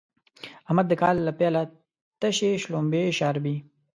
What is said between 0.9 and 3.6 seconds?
کال له پيله تشې شلومبې شاربي.